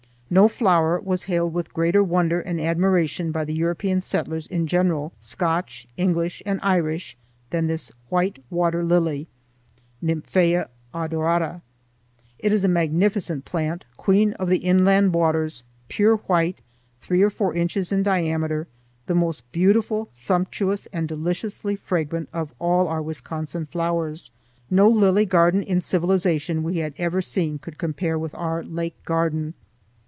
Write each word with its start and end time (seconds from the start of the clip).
No 0.33 0.47
flower 0.47 0.97
was 0.97 1.23
hailed 1.23 1.53
with 1.53 1.73
greater 1.73 2.01
wonder 2.01 2.39
and 2.39 2.61
admiration 2.61 3.33
by 3.33 3.43
the 3.43 3.53
European 3.53 3.99
settlers 3.99 4.47
in 4.47 4.65
general—Scotch, 4.65 5.89
English, 5.97 6.41
and 6.45 6.57
Irish—than 6.63 7.67
this 7.67 7.91
white 8.07 8.41
water 8.49 8.81
lily 8.81 9.27
(Nymphæa 10.01 10.69
odorata). 10.93 11.59
It 12.39 12.53
is 12.53 12.63
a 12.63 12.69
magnificent 12.69 13.43
plant, 13.43 13.83
queen 13.97 14.31
of 14.35 14.47
the 14.47 14.59
inland 14.59 15.13
waters, 15.13 15.63
pure 15.89 16.15
white, 16.15 16.59
three 17.01 17.21
or 17.21 17.29
four 17.29 17.53
inches 17.53 17.91
in 17.91 18.01
diameter, 18.01 18.69
the 19.07 19.15
most 19.15 19.51
beautiful, 19.51 20.07
sumptuous, 20.13 20.87
and 20.93 21.09
deliciously 21.09 21.75
fragrant 21.75 22.29
of 22.31 22.53
all 22.57 22.87
our 22.87 23.01
Wisconsin 23.01 23.65
flowers. 23.65 24.31
No 24.69 24.87
lily 24.87 25.25
garden 25.25 25.61
in 25.61 25.81
civilization 25.81 26.63
we 26.63 26.77
had 26.77 26.93
ever 26.97 27.21
seen 27.21 27.59
could 27.59 27.77
compare 27.77 28.17
with 28.17 28.33
our 28.33 28.63
lake 28.63 28.95
garden. 29.03 29.55